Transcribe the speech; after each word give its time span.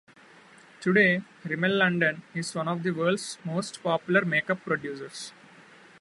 Today, 0.79 1.21
Rimmel 1.45 1.77
London 1.77 2.23
is 2.33 2.55
one 2.55 2.67
of 2.67 2.81
the 2.81 2.89
world's 2.89 3.37
most 3.45 3.83
popular 3.83 4.25
make-up 4.25 4.61
producers. 4.61 5.31